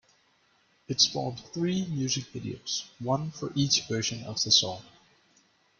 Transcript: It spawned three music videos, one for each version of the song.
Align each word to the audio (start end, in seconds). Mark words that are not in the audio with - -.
It 0.87 0.99
spawned 0.99 1.39
three 1.53 1.85
music 1.85 2.23
videos, 2.33 2.85
one 2.97 3.29
for 3.29 3.51
each 3.53 3.85
version 3.87 4.23
of 4.23 4.41
the 4.43 4.49
song. 4.49 4.81